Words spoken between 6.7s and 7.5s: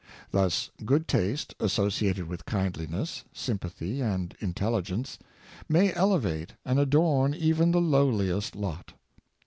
adorn